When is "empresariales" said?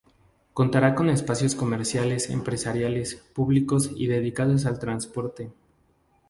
2.31-3.17